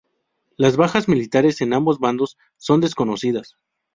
Las 0.57 0.77
bajas 0.77 1.07
militares 1.07 1.61
en 1.61 1.73
ambos 1.73 1.99
bandos 1.99 2.35
son 2.57 2.81
desconocidas. 2.81 3.55